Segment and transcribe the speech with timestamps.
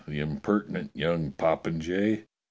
[0.07, 2.25] The impertinent young popinjay!